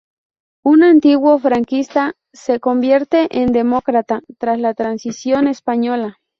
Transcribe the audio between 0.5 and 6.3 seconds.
Un antiguo franquista se convierte en demócrata tras la transición española.